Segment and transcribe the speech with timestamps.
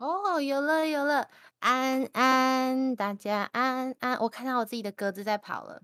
[0.00, 5.82] 哦，有了有了，安安，大家安安，我看到我自己的格子在跑了。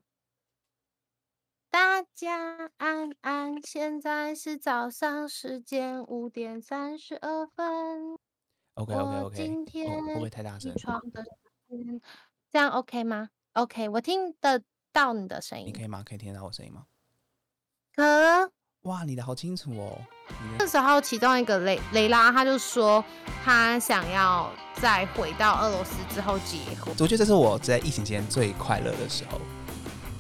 [1.69, 8.17] 大家安安，现在是早上时间五点三十二分。
[8.73, 10.75] OK OK OK，今天哦会不会太大声？
[10.77, 11.23] 床的，
[12.51, 14.63] 这样 OK 吗？OK，我听得
[14.95, 15.67] 到你的声音。
[15.67, 16.03] 你可以吗？
[16.03, 16.87] 可以听得到我声音吗？
[17.95, 18.51] 可
[18.87, 19.99] 哇，你的好清楚哦。
[20.29, 23.05] 你的那时候，其中一个雷雷拉他就说，
[23.45, 24.49] 他想要
[24.81, 26.95] 再回到俄罗斯之后结婚。
[26.97, 29.41] 我觉得这是我在疫情期间最快乐的时候。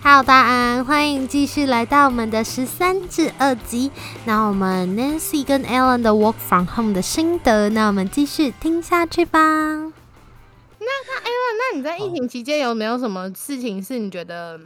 [0.02, 3.93] Hello，大欢迎继续来到我们的十三至二集。
[4.24, 9.38] 那我们 Nancy 跟 Alan 的 Work from Home 的心得，那我们继续听下去吧。
[10.80, 14.59] 那你在疫情期间有没有什么事情是你觉得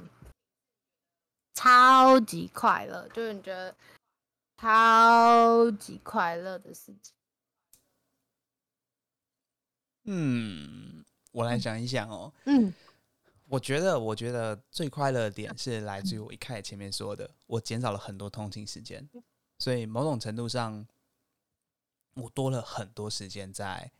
[1.60, 3.06] 超级快乐？
[3.09, 3.77] 就是你觉得
[4.56, 7.12] 超级快乐的事情？
[10.05, 12.33] 嗯，我来想一想哦。
[12.47, 12.72] 嗯，
[13.44, 19.06] 我觉得，我觉得最快乐的点是来自于我一开始前面说的，我减少了很多通勤时间，
[19.58, 20.86] 所以某种程度上，
[22.14, 23.92] 我多了很多时间在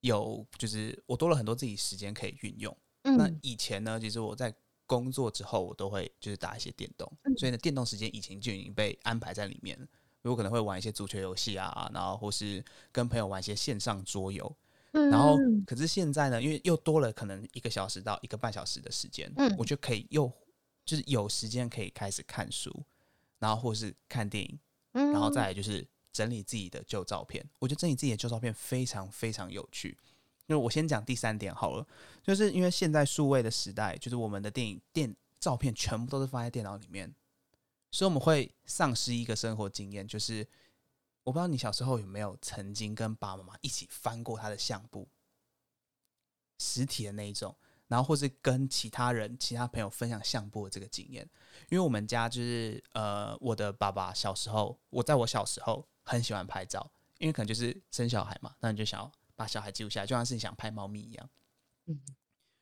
[0.00, 2.74] 有，就是我多了很多自己时间可以运用。
[3.02, 4.54] 那嗯以前呢，其实我在
[4.86, 9.86] 工作之后，我都会就是打一些电动，嗯所以呢，电动时间以前就已经被安排在里面了。
[10.22, 14.56] 我可能会玩一些足球游戏啊，然后或是跟朋友玩一些线上桌游。
[14.90, 20.32] 然后嗯，可是现在呢，因为又多了可能一个小时到一个半小时的时间，嗯我就可以又
[20.84, 22.84] 就是有时间可以开始看书，
[23.38, 24.58] 然后或是看电影，
[24.92, 27.44] 嗯然后再来就是整理自己的旧照片。
[27.58, 29.98] 我觉得整理自己的旧照片非常非常有趣。
[30.46, 31.86] 因为我先讲第三点好了，
[32.22, 37.14] 就是因为现在数位的时代，就是我们的电影电照片全部都是放在电脑里面，
[37.90, 40.46] 所以我们会丧失一个生活经验，就是
[41.22, 45.08] 我不知道你小时候有没有曾经跟爸爸妈妈一起翻过他的相簿，
[46.58, 47.56] 实体的那一种，
[47.88, 51.28] 然后或是跟其他人、其他朋友分享相簿的这个经验。
[51.70, 61.30] 因为我们家就是呃，我的爸爸小时候，我在我小时候很喜欢拍照，因为可能就是生小孩嘛，那你就想要把小孩记录下来，就像是你想拍猫咪一样。
[61.86, 62.00] 嗯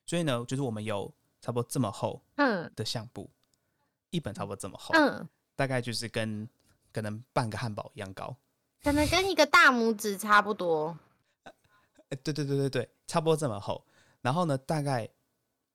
[0.05, 3.31] 所以呢，就是我们有差不多这么厚嗯的相簿，
[4.11, 6.47] 一本差不多这么厚，嗯，大概就是跟
[6.93, 8.37] 可能半个汉堡一样高。
[8.83, 10.99] 可能跟一个大拇指差不多。
[11.45, 13.87] 哎，对对对对对，差不多这么厚。
[14.21, 15.09] 然后呢，大概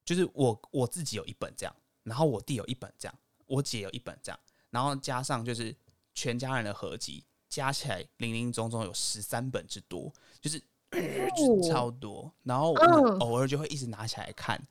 [0.03, 5.75] 就是我我自己有一本这样，然后我弟有一本这样，我姐有一本这样，然后加上就是
[6.13, 10.61] 全家人的合集，加起来零零总总有十三本之多，就是、
[10.91, 12.31] 就超多。
[12.43, 14.61] 然后我们嗯偶尔就会一直拿起来看。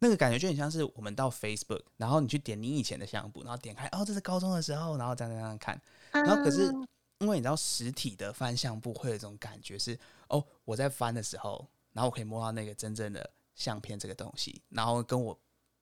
[0.00, 5.80] 那个感觉就很像是我们到 Facebook，然后你去点你以前的相簿，然后点开哦，这是高中的时候，然后这样这样看，
[6.12, 6.86] 然后可是嗯
[7.18, 15.36] 因为你知道实体的翻相簿会有一种感觉是，哦，我在翻的时候，然后我可以摸到那个真正的相片这个东西，然后跟我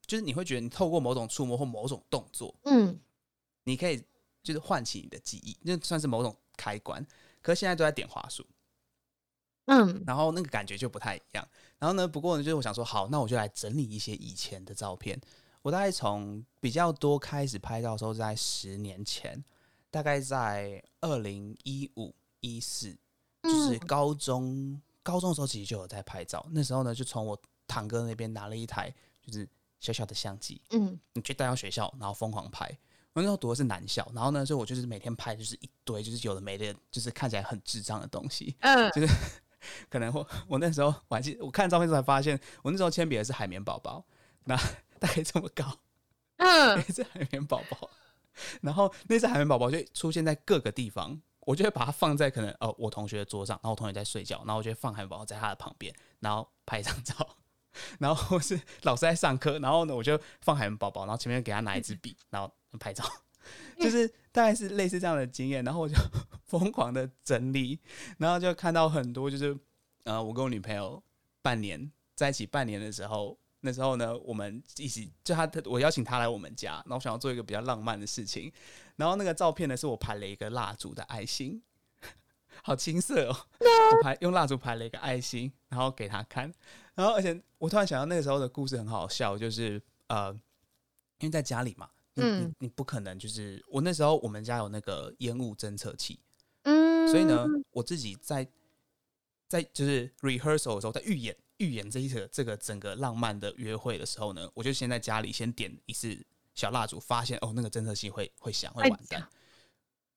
[0.07, 2.99] 就是你会觉得你透过某种触摸或某种动作，嗯
[3.65, 4.03] 你可以
[4.41, 7.05] 就是唤起你的记忆，那算是某种开关。
[7.43, 8.43] 可是现在都在点滑鼠，
[9.67, 11.47] 嗯然后那个感觉就不太一样。
[11.79, 15.17] 然后呢，不过呢，就是我想说，好，那我就来整理一些以前的照片。
[15.61, 19.43] 我大概从比较多开始拍照的时候，在十年前，
[19.91, 22.97] 大概在二零一五一四，
[23.43, 26.45] 就是嗯高中、高中的时候，其实就有在拍照。
[26.51, 29.47] 那时候呢，就从我堂哥那边拿了一台就是
[29.79, 32.65] 小小的相机，嗯你去带到学校，然后疯狂拍。
[33.11, 38.55] 我那时候读的是男校，然后呢，所以我就是每天拍就是一堆就是有的没的，就是看起来很智障的东西。
[38.59, 39.13] 嗯就是
[39.89, 44.05] 可能我我那时候我还记，我看照片才发现，我那时候铅笔也是海绵宝宝，
[44.45, 44.55] 那
[44.99, 45.79] 大概这么高，
[46.37, 47.89] 嗯一只海绵宝宝，
[48.61, 57.15] 然后那只海绵宝宝就出现在各个地方，我就会把它放在可能哦我同学的桌上，然后我同学在睡觉，然后我就会放海绵宝宝在他的旁边，然后拍一张照。
[57.99, 63.03] 然后是老师在上课，然后呢，我就放海绵宝宝，然后前面给他拿一支笔，然后拍照，
[63.79, 65.63] 就是大概是类似这样的经验。
[65.65, 65.95] 然后我就
[66.45, 67.79] 疯狂的整理，
[68.19, 69.57] 然后就看到很多，就是
[70.03, 71.01] 呃，我跟我女朋友
[71.41, 78.53] 半年在一起半年的时候，那时候呢，我们一起就他我邀请他来我们家，然后我想要做一个比较浪漫的事情，
[78.97, 81.59] 然后那个照片呢是我排了一个蜡烛的爱心，
[82.61, 86.53] 好青涩哦，我排用蜡烛排了一个爱心，然后给他看，
[86.93, 90.31] 然后而且我突然想到那个时候的故事很好笑，就是呃，
[91.19, 91.89] 因为在家里嘛。
[92.23, 96.19] 嗯你不可能就是我那时候我们家有那个烟雾侦测器，
[96.63, 98.47] 嗯，所以呢，我自己在
[99.47, 106.17] 在就是 rehearsal 的时候，在预演预演这一个这个整个浪漫的约会的时候呢，我就先在家里先点一次
[106.55, 109.27] 小蜡烛，发现哦那个侦测器会会响会会完蛋，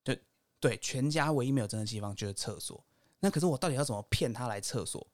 [0.03, 0.21] 对
[0.59, 2.83] 对，全家唯一没有侦测器的地方就是厕所。
[3.21, 5.07] 那可是我到底要怎么骗他来厕所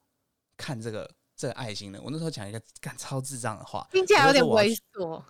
[0.55, 1.99] 看这个这个爱心呢？
[2.03, 5.21] 我那时候讲一个干超智障的话，听起来有点猥琐。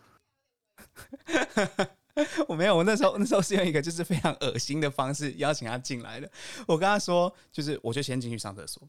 [2.47, 6.29] 我没有，我那时候那时候是用一个就是非常恶心的方式邀请他进来的。
[6.67, 8.81] 我跟他说，就是我就先进去上厕所，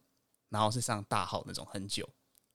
[0.49, 2.08] 然后是上大号那种很久，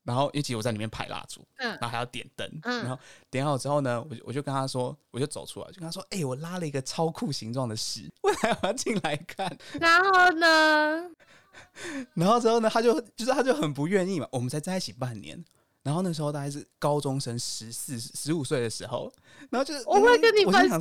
[0.04, 2.98] 然后因为我在里面排蜡烛，嗯然后还要点灯，嗯然后
[3.30, 9.56] 点好之后呢，我就我就跟他说，我就走出来，就跟他说，哎、我拉了一个超酷形状的屎，我还要进来看。
[9.80, 11.12] 然后呢？
[12.16, 14.28] 然后之后呢，他就就是他就很不愿意嘛。
[14.32, 15.46] 我们才在一起半年，
[15.84, 19.12] 然后那时候大概是高中生十四十五岁的时候，
[19.50, 20.80] 然后就是我会跟你分手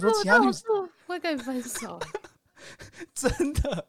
[1.07, 2.01] 会跟你分手。
[3.13, 3.89] 真的。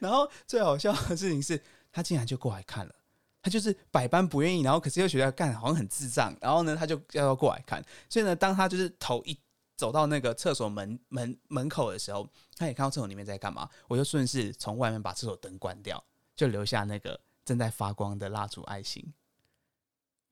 [0.00, 1.60] 然后最好笑的事情是，
[1.90, 2.94] 他竟然就过来看了。
[3.42, 7.84] 他就是百般不愿意，然后可是又觉得干好像很智障，然后呢，他就要要过来看。
[8.08, 9.36] 所以呢，当他就是头一
[9.76, 13.68] 走到那个厕所门门门口的时候，他也看到厕所里面在干嘛。
[13.88, 16.02] 我就顺势从外面把厕所灯关掉，
[16.36, 19.12] 就留下那个正在发光的蜡烛爱心。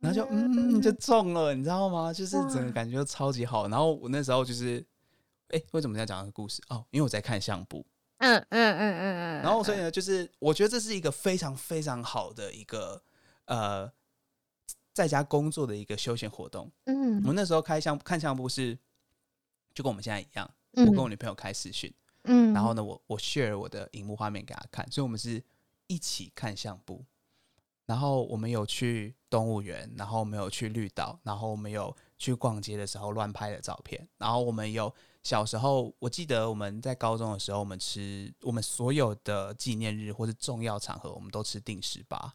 [0.01, 2.13] 然后就嗯，就中了，你知道吗？
[2.13, 3.69] 就是整个感觉就超级好。
[3.69, 4.85] 然后我那时候就是，
[5.49, 6.63] 哎、为什么要讲这个故事？
[6.69, 7.85] 哦，因为我在看相簿。
[8.17, 9.43] 嗯嗯嗯嗯嗯。
[9.43, 13.03] 然后所以呢，就是我觉得这是一个非常非常好的一个
[13.45, 13.91] 呃，
[14.93, 16.71] 在家工作的一个休闲活动。
[16.87, 18.79] 嗯我那时候开相看相簿是，
[19.75, 21.93] 就跟我们现在一样，嗯我跟我女朋友开视讯，
[22.25, 25.43] 嗯，然后呢，我我 share 我的荧幕画面给她看，所以我们是
[25.89, 27.05] 一起看相簿。
[27.91, 34.95] 然后我们有去动物园，然后我们有去绿岛，然后我们有去逛街的时候乱拍的照片，然后我们有
[35.25, 42.33] 小时候，我记得我们在高中的时候，我们吃我们所有的纪念日或是重要场合，我们都吃定十八。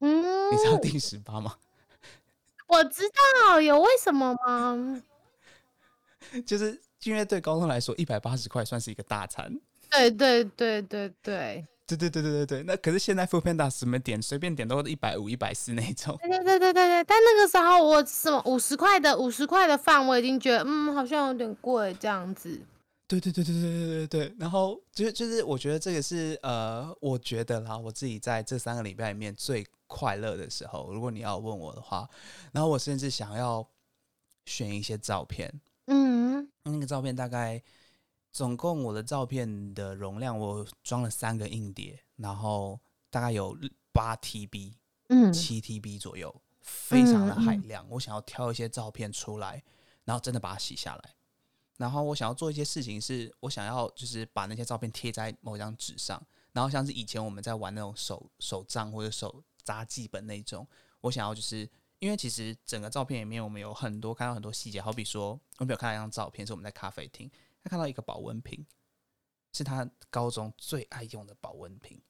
[0.00, 1.56] 嗯，你知道定十八吗？
[2.68, 3.04] 我知
[3.48, 5.02] 道有为什么吗？
[6.44, 9.58] 就是因为对高中来说，一百八十块算是一个大餐。
[9.90, 16.18] 对对对对对对对对对对对，那可是现在 Food Panda 什么点随便点都一百五、一百四那种。
[16.20, 22.60] 对对对对对对，但那个时候我什么五十块的五十块的饭，我已经觉得嗯好像有点贵这样子。
[23.06, 30.92] 对对对对对对对对，然后就就是我觉得这个是呃，我觉得啦，我自己在这三个礼拜里面最快乐的时候。
[30.92, 32.06] 如果你要问我的话，
[32.52, 33.66] 然后我甚至想要
[34.44, 35.50] 选一些照片，
[35.86, 37.62] 嗯那个照片大概
[38.38, 42.78] 总共我的照片的容量，我装了三个硬碟，然后
[43.10, 43.58] 大概有
[43.90, 44.74] 八 TB、
[45.08, 47.84] 嗯七 TB 左右，非常的海量。
[47.90, 49.60] 我想要挑一些照片出来，
[50.04, 51.16] 然后真的把它洗下来。
[51.78, 60.64] 然后我想要做一些事情，是我想要就是把那些照片贴在某一张纸上，然后像是以前我们在玩那种手手账或者手札记本那种，
[61.00, 61.68] 我想要就是
[61.98, 67.28] 因为其实整个照片里面我们有很多看到很多细节，好比说我们有看到一张照片是我们在咖啡厅，
[67.62, 68.66] 他看到一个保温瓶，
[69.52, 72.00] 是他高中最爱用的保温瓶。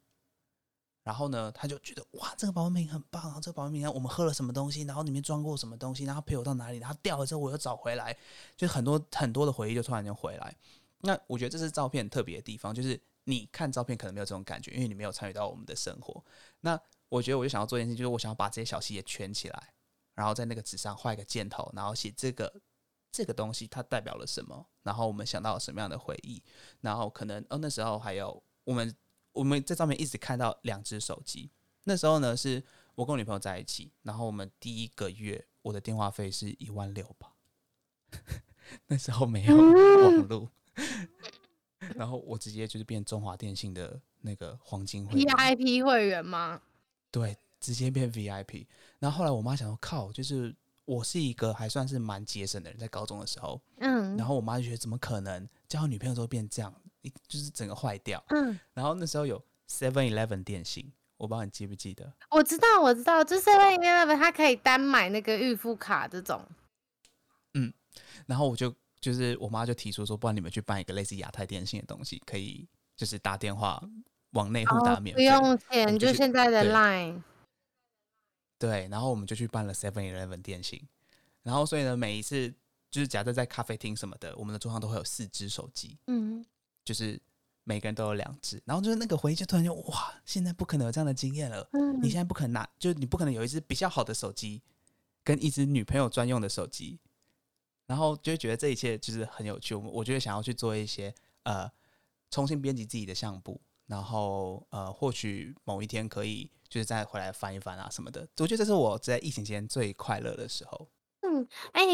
[1.05, 3.41] 然后呢，他就觉得哇，这个保温瓶很棒啊！
[3.41, 8.15] 这个保温瓶，我们喝了什么东西，然后里面装过什么东西，然后陪我到哪里，然后掉了之后我又找回来，
[8.59, 10.55] 就很多很多的回忆就突然间回来。
[10.99, 16.23] 那我觉得这是照片特别的地方，就是你看照片可能没有这种感觉，因为你没有参与到我们的生活。
[16.61, 16.79] 那
[17.09, 19.73] 我觉得我就想要做一件事，就是我想要把这些小细节圈起来，
[20.15, 22.53] 然后在那个纸上画一个箭头，然后写这个
[23.19, 26.41] 这个东西它代表了什么，然后我们想到了什么样的回忆，
[26.83, 28.95] 然后可能哦那时候还有我们
[29.33, 31.51] 我们在上面一直看到两只手机，
[31.83, 32.63] 那时候呢是
[32.95, 37.35] 我跟我女朋友在一起，然后我们第一个月我的电话费是一万六吧，
[38.87, 40.49] 那时候没有网络，
[41.97, 46.63] 然后我直接就是变中华电信的那个黄金会员，，VIP 会员吗？
[47.11, 48.69] 对，直接变 VIP。
[49.01, 50.55] 然后后来我妈想说，靠，就是
[50.89, 58.25] 我是一个还算是蛮节省的人，在高中的时候，嗯然后我妈就觉得怎么可能交女朋友之后变这样，一就是整个坏掉。
[58.31, 62.11] 嗯，然后那时候有 Seven Eleven 电信，我不知道你记不记得？
[62.31, 66.43] 我知道我知道，就是 Seven Eleven 它可以单买那个预付卡这种。
[67.53, 67.71] 嗯
[68.25, 72.67] 然后我就就是我妈就提出说，不然你们去办一个类似亚太电信的东西，可以
[72.97, 73.79] 就是打电话
[74.31, 75.25] 往内互打哦，不免费。
[75.25, 77.21] 用钱，就现在的 Line。
[78.59, 80.83] 对，然后我们就去办了 Seven Eleven 电信，
[81.43, 82.53] 然后所以呢，每一次
[82.91, 86.45] 就是假设在咖啡厅什么的，我们的桌上都会有四只手机，嗯，
[86.85, 87.21] 就是
[87.65, 91.89] 每个人都有两只，然后就是那个回忆就突然就哇，现在不可能有这样的经验了，嗯。
[92.01, 94.63] 你现在不可能拿，就是你不可能有一只比较好的手机，
[95.25, 97.01] 跟一只女朋友专用的手机，
[97.87, 99.75] 然后就会觉得这一切就是很有趣。
[99.75, 101.13] 我们我觉得想要去做一些
[101.43, 101.69] 呃
[102.31, 108.29] 重新编辑自己的相簿，然后呃或许某一天可以就是再回来翻一翻啊什么的。
[108.39, 110.89] 我觉得这是我在疫情期间最快乐的时候。
[111.23, 111.85] 嗯哎、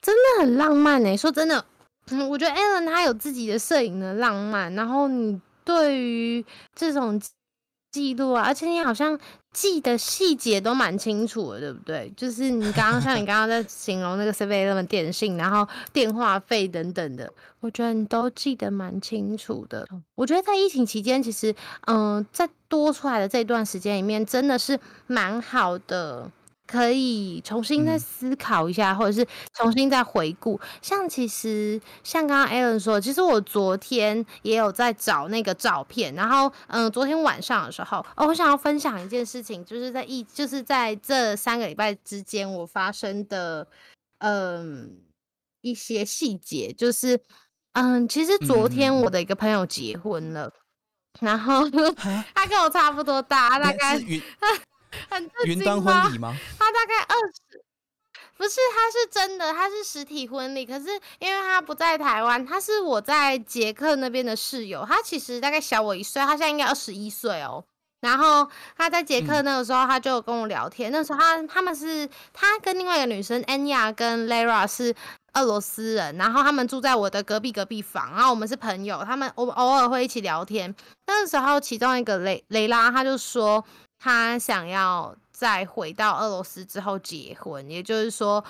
[0.00, 1.64] 真的很浪漫哎、说真的，
[2.10, 7.20] 嗯，我觉得 Alan 他有自己的摄影的浪漫，然后你对于这种
[7.90, 9.18] 记录啊，而且你好像
[9.52, 12.12] 记得细节都蛮清楚的，对不对？
[12.16, 19.86] 就是你刚刚像你刚刚在形容那个 Seven Eleven 电信，然后电话费等等的，我觉得你都记得蛮清楚的。
[20.14, 21.54] 我觉得在疫情期间，其实
[21.86, 26.30] 嗯，在多出来的这段时间里面，真的是蛮好的。
[26.70, 30.60] 可以重新再思考一下，或者是重新再回顾。
[30.82, 43.66] 像其实像刚刚 Alan 说，其实我昨天也有在找那个照片，然后嗯，昨天晚上的时候，哦，我想要分享一件事情，就是在一就是在这三个礼拜之间我发生的
[44.18, 45.00] 嗯
[45.62, 47.18] 一些细节，就是
[47.72, 50.52] 嗯，其实昨天我的一个朋友结婚了，
[51.20, 51.68] 然后
[52.34, 53.98] 他跟我差不多大，大概。
[55.10, 56.34] 很云端婚礼吗？
[56.58, 57.62] 他大概二十，
[58.36, 60.64] 不是，他是真的，他是实体婚礼。
[60.64, 60.86] 可是
[61.18, 64.84] 因为他不在台湾，他是我在捷克那边的室友。
[64.86, 67.64] 他其实大概小我一岁，他现在应该二十一岁哦。
[68.00, 70.92] 然后他在捷克那个时候，他就跟我聊天。
[70.92, 74.94] 那时候他他们是他跟另外一个女生 Anya 跟 Lara 是
[75.32, 79.02] 俄罗斯人，然后他们住在我的隔壁隔壁房，然后我们是朋友。
[79.04, 80.72] 他们我偶尔会一起聊天。
[81.08, 83.64] 那个时候，其中一个雷雷拉他就说。
[83.98, 88.44] 她想要再回到俄罗斯之后结婚，也就是说，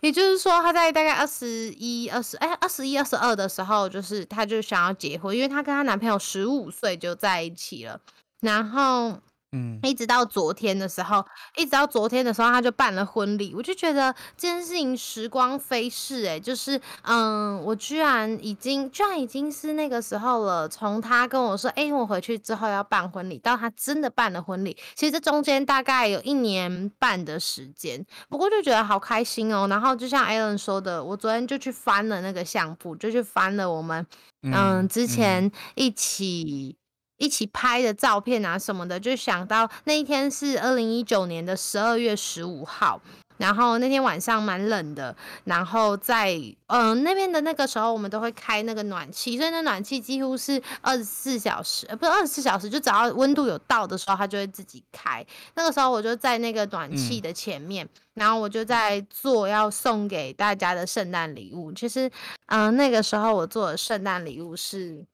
[0.00, 8.00] 也就是说她在大概二十一、二十哎二十一、二十二的时候，就是她就想要结婚，因为她跟她男朋友十五岁就在一起了，
[8.40, 9.18] 然后。
[9.52, 11.24] 嗯，一直到昨天的时候，
[11.56, 13.52] 一直到昨天的时候，他就办了婚礼。
[13.52, 20.68] 我就觉得这件事情时光飞逝，哎，就是，嗯，我居然已经，居然已经是那个时候了。
[20.68, 28.06] 从他跟我说，哎，我回去之后要办婚礼，到他真的办了婚礼，其实这中间大概有一年半的时间。
[28.28, 29.66] 不过就觉得好开心哦。
[29.68, 34.06] 然后就像 Alan 说的，我昨天就去翻了那个相簿，就去翻了我们，
[34.42, 36.76] 嗯，之前一起。
[37.20, 42.98] 一起拍的照片啊什么的，就想到那一天是二零一九年的十二月十五号，
[43.36, 46.34] 然后那天晚上蛮冷的，然后在
[46.68, 55.24] 嗯那边的那个时候，我们都会开那个暖气，所以那暖气几乎是二十四小时，呃不是二十四小时，就只要温度有到的时候，它就会自己开。
[55.54, 61.70] 那个时候我就在那个暖气的前面，然后我就在做要送给大家的圣诞礼物。
[61.72, 62.10] 其实，
[62.46, 65.04] 嗯那个时候我做的圣诞礼物是。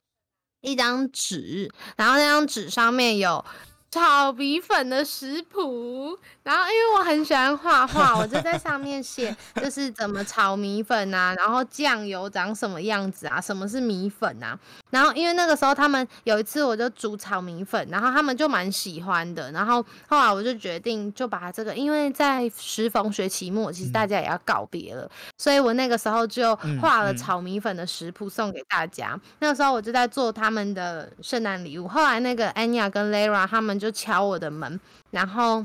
[0.67, 3.43] 一张纸，然后那张纸上面有
[3.91, 14.59] 炒米粉的食谱，然后因为我很喜欢画画， 我就在上面写，就是怎么炒米粉啊，然后酱油长什么样子啊，什么是米粉啊。
[14.91, 19.51] 然后因为那个时候他们有一次我就煮炒米粉，然后他们就蛮喜欢的。
[19.53, 29.19] 然后后来我就决定就把这个，因为在时逢学期末，其实大家也要告别了，所以我那个时候就画了炒米粉的食谱送给大家。
[29.39, 31.89] 那个时候我就在做他们的圣诞礼物。
[31.89, 35.65] 后来那个 Anya 跟 Lara 他们就就敲我的门，然后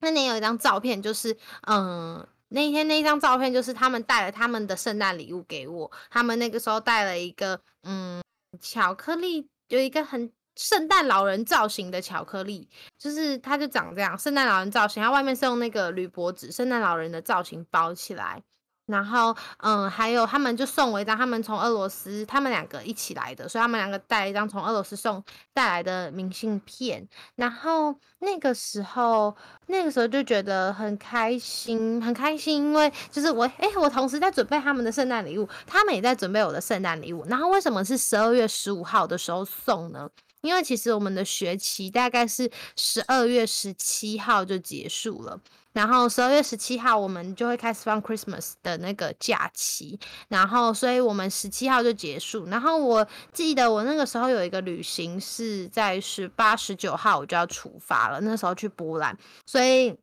[0.00, 1.36] 那年有一张照片，就是
[1.66, 5.90] 嗯，那天那张照片就是他们带了他们的圣诞礼物给我。
[6.10, 8.22] 他们那个时候带了一个嗯。
[8.62, 18.42] 巧克力有一个很圣诞老人造型的巧克力，就是它就长这样，圣诞老人造型，它外面是用那个铝箔纸，圣诞老人的造型包起来。
[18.88, 27.06] 然后，嗯，还有他们就送我一张，他们从俄罗斯，他们两个一起来的，所以他们两个带一张从俄罗斯送带来的明信片。
[27.36, 37.24] 然后那个时候，那个时候就觉得很开心，很开心，因为就是我，哎，我同时在准备他们的圣诞礼物，他们也在准备我的圣诞礼物。
[37.28, 40.08] 然后为什么是十二月十五号的时候送呢？
[40.40, 45.38] 因为其实我们的学期大概是十二月十七号就结束了。
[45.78, 52.46] 然后十二月十七号，我们就会开始放 Christmas 的那个假期，然后，所以我们十七号就结束。
[52.46, 59.16] 然后我记得我那个时候有一个旅行是在十八、十九号我就要出发了，那时候去波兰。
[59.46, 59.96] 所以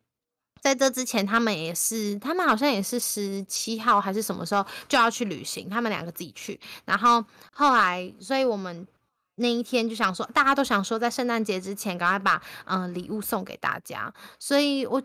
[0.62, 6.58] 在这之前，他们也是，他们好像也是十七号还是什么时候就要去旅行，他们两个自己去。
[6.86, 8.88] 然后后来，所以我们
[9.36, 15.04] 那一天就想说，大家都想说在圣诞节之前赶快把嗯礼物送给大家，所以我。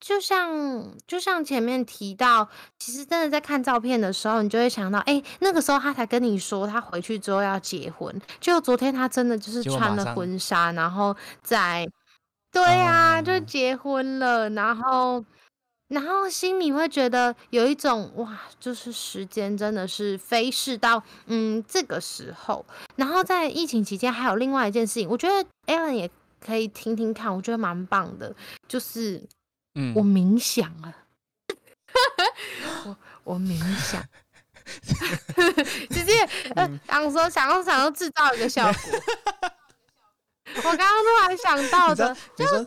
[0.00, 11.86] 就像就像前面提到，其实真的在看照片的时候，你就会想到，哎，那个时候他才跟你说他回去之后要结婚，就昨天他真的就是穿了婚纱，然后在，
[12.50, 15.22] 对呀，就结婚了，然后
[15.88, 22.64] 然后心里会觉得有一种哇，就是时间真的是飞逝到嗯这个时候，
[22.96, 28.34] 然后在疫情期间还有另外一件事情，我觉得 Alan 也可以听听看，我觉得蛮棒的，
[28.66, 29.22] 就是。
[29.74, 30.94] 嗯，我冥想啊，
[32.84, 34.04] 我我冥想，
[35.90, 36.12] 直接
[36.54, 39.00] 呃，想说想要想要制造一个效果，
[40.56, 42.66] 我刚刚突然想到的，，你说，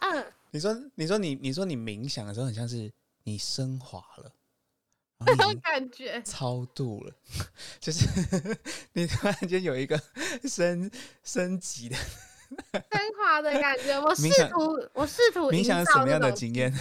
[0.00, 2.92] 嗯，你说，你说你，你说你冥想的时候，很像是
[3.24, 4.32] 你升华了，
[5.24, 7.14] 那种感觉，超度了，
[7.80, 8.06] 就是
[8.92, 10.00] 你突然间有一个
[10.44, 10.90] 升
[11.22, 11.96] 升级的
[12.72, 13.98] 升华的感觉。
[14.00, 16.72] 我试图，我试图冥营想什么样的经验？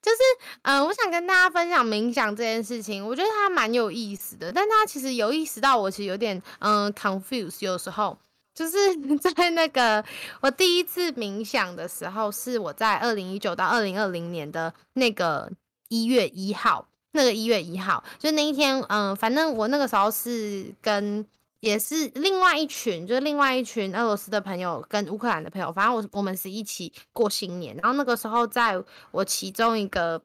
[0.00, 0.18] 就是，
[0.62, 8.18] 嗯、我想跟大家分享冥想这件事情，我觉得它蛮有意思的，但它其实有意识到我其实有点嗯、confuse，有时候。
[8.54, 8.76] 就是
[9.34, 10.04] 在那个
[10.40, 15.50] 我第一次冥想的时候，是我在二零一九到二零二零年的那个
[15.88, 21.26] 一月一号，那个一月一号，就那一天，嗯、反正我那个时候是跟
[21.64, 27.74] 也是另外一群，就是另外一群俄罗斯的朋友跟乌克兰的朋友，反正我我们是一起过新年。
[27.76, 28.78] 然后那个时候，在
[29.10, 30.20] 我其中一个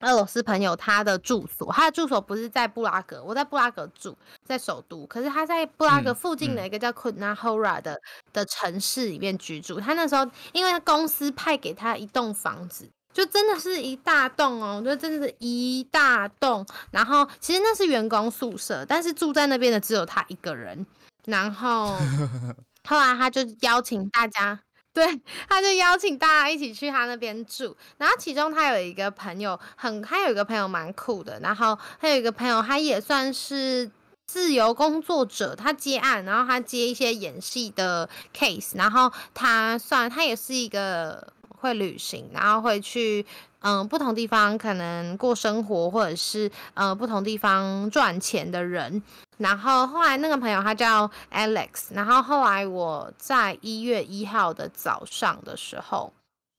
[0.00, 8.00] 俄罗斯朋友他的住所，他的住所不是在布拉格，我在布拉格住，在首都，可是他在布拉格嗯附近的嗯一个叫 Kutnahora 的
[8.32, 9.78] 的城市里面居住。
[9.78, 12.90] 他那时候因为公司派给他一栋房子。
[13.12, 16.66] 就真的是一大栋哦，就真的是一大栋。
[16.90, 20.86] 然后其实那是员工宿舍，但是住在那边的只有他一个人。
[21.26, 21.96] 然后
[22.88, 24.60] 后来他就邀请大家，
[24.92, 27.76] 对，他就邀请大家一起去他那边住。
[27.98, 33.90] 然后其中他有一个朋友很，他有一个朋友蛮酷的，然后还有一个朋友他也算是。
[34.32, 43.24] 自由工作者，他接案，然后他接一些演戏的 case，然后他算他也是一个会旅行，然后会去
[43.60, 49.02] 嗯不同地方可能过生活，或者是呃不同地方赚钱的人。
[49.38, 56.12] 然后后来那个朋友他叫 Alex，然后后来我在一月一号的早上的时候，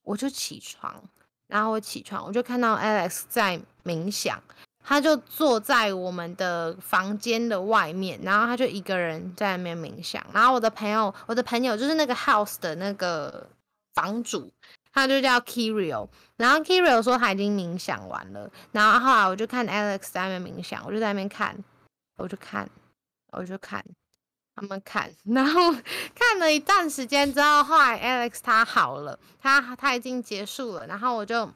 [0.04, 0.96] 我就起床，
[1.48, 4.42] 然后我起床我就看到 Alex 在冥想。
[4.84, 10.26] 他就坐在我们的房间的外面，然后他就一个人在那边冥想。
[10.34, 13.48] 然后我的朋友，我的朋友就是那个 house 的那个
[13.94, 14.52] 房主，
[14.92, 16.08] 他就叫 Kirio。
[16.38, 21.58] 然后 Kirio 说他已经冥想完了，然后后来我就看 Alex 在那边冥想，我就在那边看，
[22.18, 22.70] 我就看，
[23.32, 23.84] 我就看
[24.56, 25.72] 他们看， 然后
[26.16, 31.50] 看了一段时间之后，后来 Alex 他好了，他他已经结束了，然后我就。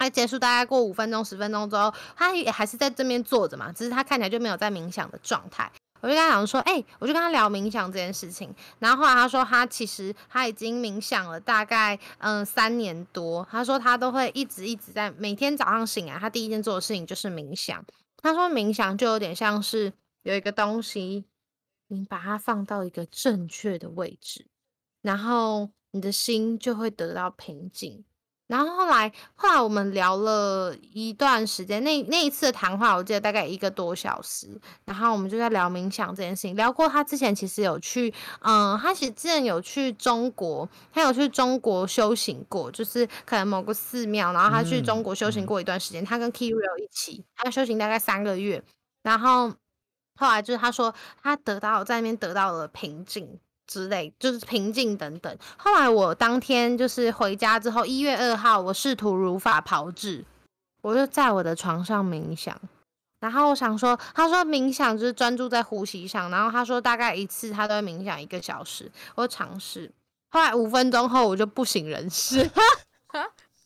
[0.00, 5.68] 他结束大概过五分钟、十分钟之后，他也还是在这边坐着嘛，只是他看起来就没有在冥想的状态。
[6.00, 17.84] 我就跟他讲说，哎、我就跟他聊冥想这件事情，然后后来他说他其实他已经冥想了大概嗯三年多，他说他都会一直一直在每天早上醒来，他第一件做的事情就是冥想。
[18.20, 21.24] 他说冥想就有点像是有一个东西，
[21.88, 24.46] 你把它放到一个正确的位置，
[25.02, 28.04] 然后你的心就会得到平静。
[28.48, 34.48] 然后后来，后来我们聊了一段时间，那那一次的谈话，我记得大概一个多小时。
[34.86, 48.62] 然后我们就在聊冥想这件事情，聊过他之前其实有去，嗯，他其实之前有去中国，他有去中国修行过，就是可能某个寺庙，然后他去中国修行过一段时间，他跟 Kirill 一起，他修行大概三个月，
[49.02, 49.52] 然后
[50.18, 53.38] 后来就是他说他得到在那边得到了平静。
[53.68, 55.38] 之类，就是平静等等。
[55.56, 60.24] 后来我当天就是回家之后，一月二号，我试图如法炮制，
[60.80, 62.58] 我就在我的床上冥想。
[63.20, 69.92] 然后我想说，他说冥想就是专注在呼吸上，然后他说大概一次他都会冥想一个小时，我尝试。
[70.30, 72.38] 后来五分钟后我就不省人事，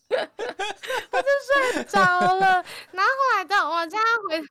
[0.08, 0.16] 我
[1.20, 1.28] 就
[1.72, 2.64] 睡着了。
[2.92, 4.42] 然后后来到我家回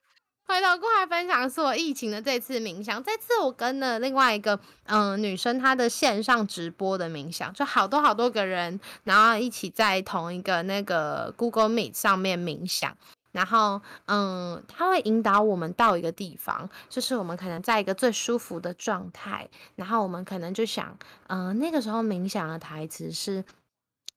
[0.52, 12.94] 回头过来分享是我疫情的这次冥想，这次我跟了另外一个嗯、女生，她的线上直播的冥想，就好多好多个人，然后一起在同一个那个 Google Meet 上面冥想。
[13.32, 23.42] 然后，嗯，他会引导我们到一个地方，就是我们可能在一个最舒服的状态，然后我们可能就想，嗯，那个时候冥想的台词是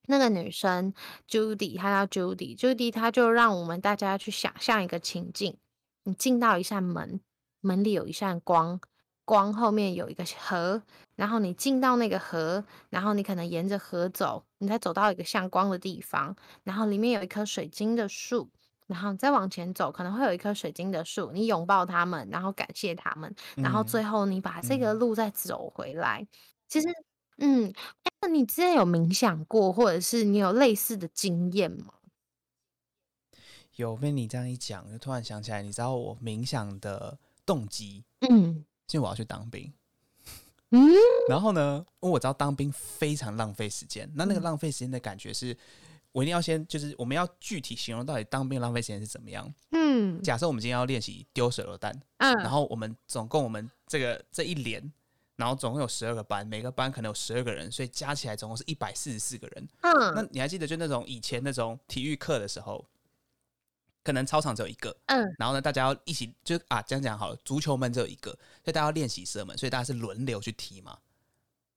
[0.08, 0.92] 那个女生
[1.30, 5.56] Judy，她叫 Judy，Judy 她就让我们大家去想象一个情境，
[6.04, 7.20] 你进到一扇门，
[7.60, 8.80] 门里有一扇光，
[9.24, 10.82] 光后面有一个河，
[11.16, 18.48] 然后你进到那个河，然后你可能沿着河走，你再走到一个像光的地方，然后里面有一棵水晶的树。
[18.86, 26.26] 然后你再往前走，可能会有一棵水晶的树，你拥抱它们，然后感谢它们，然后嗯最后你把这个嗯路再走回来。
[26.68, 26.88] 其实，
[27.38, 31.94] 嗯，哎那你之前有冥想过，或者是你有类似的经验吗？
[33.76, 39.72] 有被你这样一讲，就突然想起来，你知道我冥想的动机，嗯是因为我要去当兵。
[40.70, 40.90] 嗯
[41.28, 45.56] 然后呢，因为我知道当兵非常浪费时间，那那个嗯浪费时间的感觉是，
[46.12, 49.52] 我一定要先就是我们要具体形容到底当兵浪费时间是怎么样。
[49.70, 54.92] 嗯假设我们今天要练习丢手榴弹，嗯，然后我们总共我们这个这一连
[55.36, 59.68] 然后总共有十二个班，每个班可能有十二个人，所以加起来总共是一百四十四个人。
[59.80, 62.84] 嗯那嗯你还记得就那种以前那种体育课的时候，
[64.04, 68.30] 可能操场只有一个，嗯然后呢，大家要一起就啊这样讲好了，足球门只有一个，
[68.62, 70.98] 所以大家要练习射门，所以大家是轮流去踢嘛。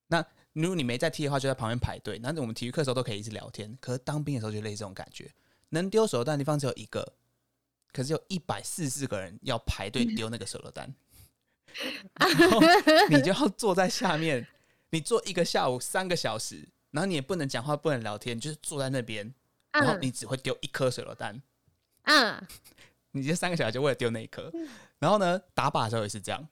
[0.08, 2.20] 那如果你没在踢的话，就在旁边排队。
[2.20, 5.32] 那我们体育课的时候都可以一直聊天，可是当兵的时候就类似这种感觉，
[5.70, 7.14] 能丢手榴弹的地方只有一个，
[7.94, 10.94] 可是有一百四十四个人要排队丢那个手榴弹，
[12.16, 12.60] 然后
[13.10, 14.46] 你就要坐在下面，
[14.92, 19.34] 你坐一个下午三个小时，然后你也不能讲话，不能聊天，你就是坐在那边，
[19.72, 21.36] 然后你嗯只会丢一颗手榴弹。
[21.36, 21.42] 嗯
[23.12, 24.52] 你这三个小孩就为了丢那一颗，
[25.00, 26.48] 然后呢，打靶的时候也是这样，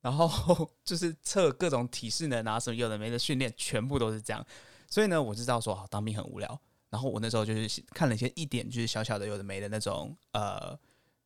[0.00, 4.44] 然后就是测各种体适能啊，什么有的没的训练，全部都是这样。
[4.88, 6.60] 所以呢，我知道说，好当兵很无聊。
[6.90, 10.78] 然后我那时候就是看了一些一点，就是小小的有的没的那种呃，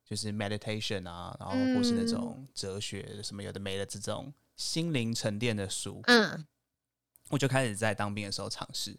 [0.05, 6.45] 就是 meditation 啊，然后或是那种哲学什么有的没的这种心灵沉淀的书，嗯。
[7.29, 8.97] 我就开始在当兵的时候尝试，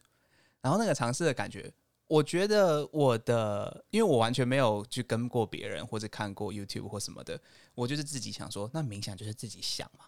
[0.61, 1.73] 然后那个尝试的感觉，
[2.09, 7.41] 我觉得我的，因为我完全没有去跟过别人或者看过 YouTube 或什么的，
[7.75, 10.07] 我就是自己想说，那冥想就是自己想嘛。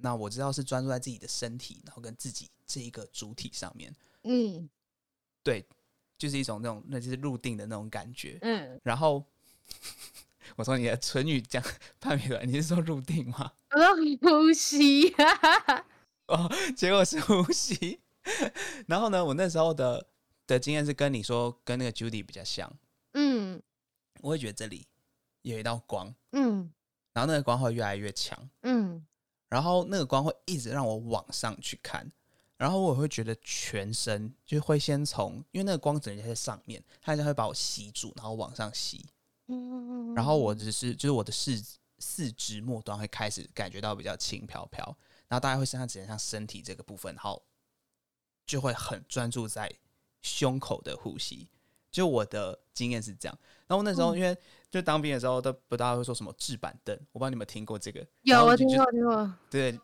[0.00, 4.68] 那我知道是专注在自己的身体，然后跟自己这一个主体上面，嗯
[5.42, 5.66] 对，
[6.16, 8.38] 就是一种那种那就是入定的那种感觉。
[8.42, 9.24] 嗯，然后
[10.54, 11.60] 我从你的唇语讲
[11.98, 13.52] 判别了，你是说入定吗？
[13.74, 15.12] 我 要呼吸。
[16.26, 17.98] 哦，结果是呼吸。
[18.86, 20.06] 然后呢，我那时候的
[20.48, 22.68] 的经验是跟你说，跟那个 Judy 比较像。
[23.12, 23.62] 嗯。
[24.20, 24.84] 我会觉得这里
[25.42, 26.72] 有一道光，嗯。
[27.12, 29.06] 然后那个光会越来越强，嗯。
[29.48, 32.10] 然后那个光会一直让我往上去看，
[32.56, 39.06] 然后我会觉得全身就会先从，因为那个光整天在上面，它就会把我吸住，然后往上吸，
[39.46, 41.64] 嗯，然后我只是就是我的四
[41.98, 44.84] 四肢末端会开始感觉到比较轻飘飘，
[45.28, 47.42] 然后大概会剩下只剩像身体这个部分，然后
[48.46, 49.72] 就会很专注在
[50.22, 51.48] 胸口的呼吸。
[51.90, 54.36] 就我的经验是这样，然后那时候因为
[54.70, 58.06] 就当兵的时候都不大家会说什么置板凳，我不知道你们听过这个？
[58.22, 59.34] 有我后就就听过听过。
[59.50, 59.80] 对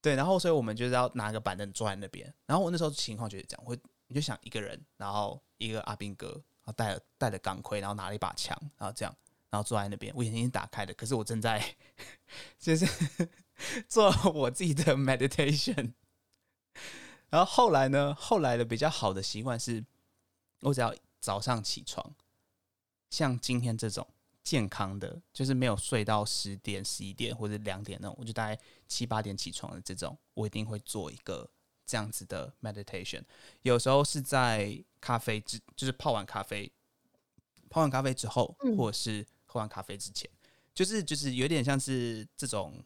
[0.00, 9.14] 对，然后所以我们就是要拿个板凳坐在那边，然后我那时候情况就是这样，我你就想一个人，然后一个阿兵哥，然后带了带了钢盔，然后拿了一把枪，然后这样，
[9.50, 11.60] 然后坐在那边，我眼睛已经打开了，可是我正在
[12.60, 12.86] 就是
[13.88, 15.92] 做我自己的 meditation。
[17.32, 19.82] 然后后来呢，后来的比较好的习惯是，
[20.60, 22.14] 我只要早上起床，
[23.08, 24.06] 像今天这种
[24.44, 31.48] 健康的，就是没有睡到十点、十一点或者两点那种，我就大概七八点起床的这种，我一定会做一个
[31.86, 33.22] 这样子的 meditation。
[33.62, 36.70] 有时候是在咖啡之，就是泡完咖啡，
[37.70, 40.30] 泡完咖啡之后，嗯或者是喝完咖啡之前，
[40.74, 42.84] 就是就是有点像是这种。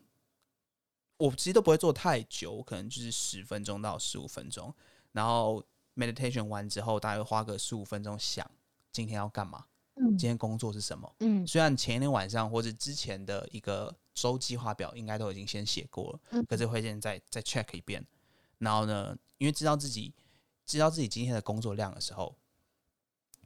[1.18, 4.74] 我其实都不会做太久，我可能就是十分钟到十五分钟，
[5.12, 8.50] 然后 meditation 完之后，大概会花个十五分钟想
[8.92, 11.10] 今天要干嘛，嗯今天工作是什么。
[11.20, 18.06] 嗯虽然前一天晚上或者之前的一个周计划表应该都已经先写过了，嗯可是会现在再 check 一遍。
[18.58, 20.14] 然后呢，因为知道自己
[20.64, 22.34] 知道自己今天的工作量的时候，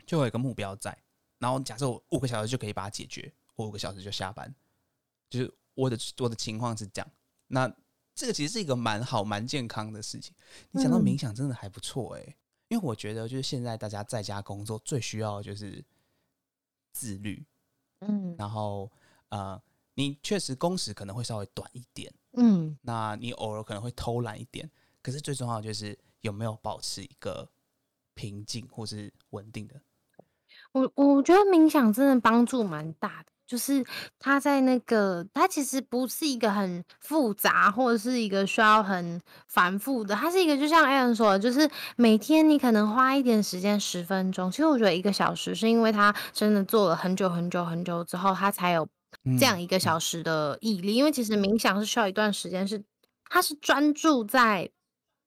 [0.06, 0.96] 就会有一个目标在。
[1.38, 4.52] 然后假设我五个小时就可以把它解决，我五个小时就下班。
[5.28, 7.10] 就是我的我的情况是这样。
[7.52, 7.72] 那
[8.14, 10.34] 这个其实是一个蛮好蛮健康的事情。
[10.70, 11.02] 你讲到嗯。
[11.02, 12.36] 冥想真的还不错诶、
[12.68, 15.84] 因为我觉得就是现在大家在家工作最需要的就是
[16.92, 17.44] 自律，
[18.00, 18.34] 嗯。
[18.38, 18.90] 然后
[19.30, 19.60] 呃，
[19.94, 22.78] 你确实工时可能会稍微短一点，嗯。
[22.82, 24.70] 那你偶尔可能会偷懒一点，
[25.02, 27.50] 可是最重要的就是有没有保持一个
[28.14, 29.80] 平静或是稳定的。
[30.72, 33.84] 我我觉得冥想真的帮助蛮大的，就是
[34.18, 44.48] 它在那个，它其实不是一个很复杂或者是一个需要很繁复的，它是一个就像 Aaron 说的，就是每天你可能花一点时间，十分钟。
[44.50, 48.86] 其实我觉得一个小时是因为他真的做了很久很久很久之后，他才有
[49.38, 50.94] 这样嗯一个小时的毅力。
[50.94, 52.80] 因为其实冥想是需要一段时间是，
[53.28, 54.70] 他是专注在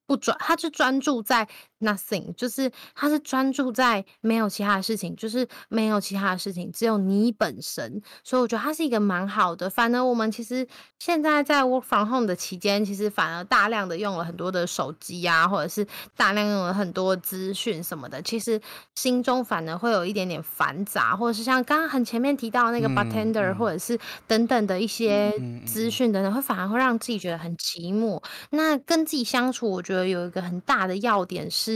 [0.06, 1.48] 不专，他是专注在
[1.84, 8.02] nothing，就是他是专注在没有其他的事情，就是没有其他的事情，只有你本身。
[8.24, 9.70] 所以我觉得它是一个蛮好的。
[9.70, 10.68] 反而我们其实
[11.00, 18.60] 现在在 work from home 的期间，其实反而大量的用了很多的手机啊，或者是大量用了很多资讯什么的，其实
[18.96, 25.32] 心中反而会有一点点繁杂，或者是像刚刚很前面提到那个嗯 bartender，、嗯或者是等等的一些
[25.66, 28.22] 资讯等等，会反而会让自己觉得很寂寞。
[28.52, 31.73] 那跟自己相处，我觉得有一个很大的要点是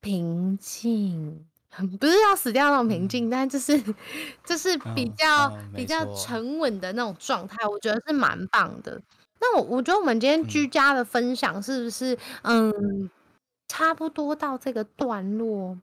[0.00, 1.46] 平静。
[1.98, 3.82] 不是要死掉那种平静，但就是
[4.44, 9.00] 就是比嗯较、嗯比较沉稳的那种状态，我觉得是蛮棒的。
[9.40, 13.10] 那我我觉得我们今天嗯居家的分享是不是嗯
[13.68, 15.78] 差不多到这个段落？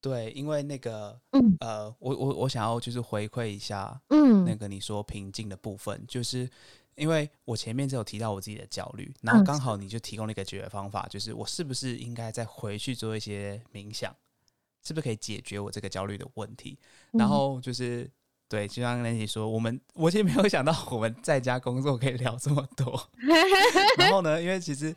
[0.00, 6.48] 对，因为那个嗯呃，我我我想要就是回馈一下嗯那个你说平静的部分，就是
[6.94, 14.14] 因为我前面只有提到我自己的焦虑，然后嗯刚好你就提供了一个解决方法，就是我是不是应该再回去做一些冥想，
[14.82, 16.78] 是不是可以解决我这个焦虑的问题？
[17.12, 18.10] 然嗯后就是
[18.48, 23.08] 对，就像 Nancy 说，我们我其实没有想到我们在家工作可以聊这么多。
[23.96, 24.94] 然后呢，因为其实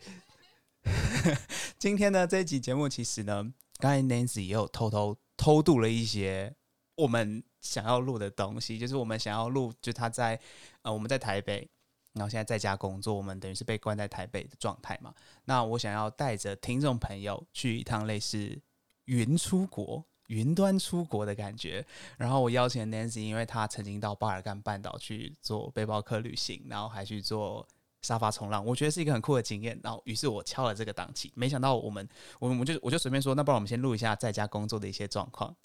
[1.80, 6.54] 今天呢这一集节目，其实呢，刚才 Nancy 也有偷偷偷渡了一些
[6.96, 10.38] 我们想要录的东西，就是我们想要录，就他在
[10.82, 11.70] 呃我们在台北，
[12.16, 15.14] 然后现在在家工作，我们等于是被关在台北的状态嘛。
[15.46, 18.60] 那我想要带着听众朋友去一趟类似
[19.06, 20.04] 云出国。
[20.30, 21.86] 云端出国的感觉，
[22.18, 27.64] 然后我邀请 Nancy，因为她曾经到巴尔干半岛去做背包客旅行，然后还去做
[28.02, 29.80] 沙发冲浪，我觉得是一个很酷的经验。
[29.84, 35.56] 然后，于是我敲了这个档期，没想到我们，我们我就我就随便说，那不然我们先录一下在家工作的一些状况。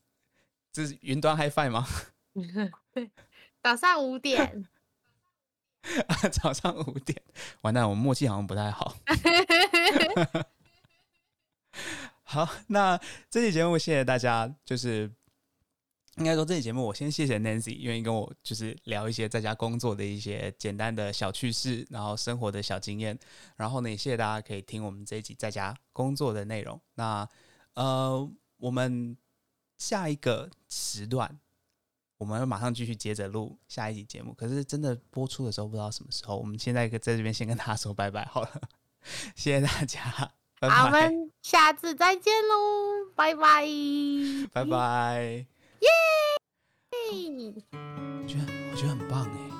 [0.70, 1.86] 这是云端 HiFi 吗？
[3.62, 4.68] 早上五点，
[6.06, 7.20] 啊 早上五点，
[7.62, 8.96] 完蛋，我们默契好像不太好。
[12.22, 15.10] 好，那这期节目谢谢大家，就是
[16.16, 23.18] 应该说这期节目我先谢谢 Nancy 愿意跟我就是聊一些在家工作的一些简单的小趣事，然后生活的小经验，
[23.56, 26.80] 然后呢也谢谢大家可以听我们这一集在家工作的内容。
[26.94, 27.28] 那
[27.74, 29.16] 呃，我们
[29.78, 31.40] 下一个时段。
[32.20, 36.36] 我们马上继续接着录下一集节目，可是真的播出的时候不知道什么时候。
[36.36, 38.60] 我们现在在这边先跟大家说拜拜好了，
[39.34, 40.30] 谢谢大家，
[40.60, 43.64] 我拜，们下次再见喽，拜拜，
[44.52, 45.46] 拜拜。
[45.80, 45.88] 耶！
[47.10, 49.59] 我觉得我觉得很棒哎。